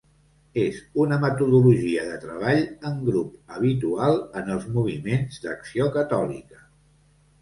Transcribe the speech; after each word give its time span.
És 0.59 0.77
una 1.01 1.17
metodologia 1.25 2.05
de 2.07 2.15
treball 2.23 2.63
en 2.91 2.97
grup 3.09 3.53
habitual 3.59 4.17
en 4.41 4.51
els 4.57 4.67
moviments 4.79 5.39
d'Acció 5.45 5.91
Catòlica. 5.99 6.65